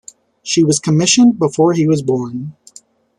She 0.41 0.63
was 0.63 0.79
commissioned 0.79 1.37
before 1.37 1.73
he 1.73 1.87
was 1.87 2.01
born. 2.01 2.55